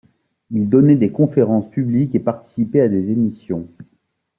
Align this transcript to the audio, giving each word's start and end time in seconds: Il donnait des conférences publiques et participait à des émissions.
Il 0.49 0.67
donnait 0.67 0.95
des 0.95 1.11
conférences 1.11 1.69
publiques 1.69 2.15
et 2.15 2.19
participait 2.19 2.81
à 2.81 2.87
des 2.89 3.11
émissions. 3.11 3.67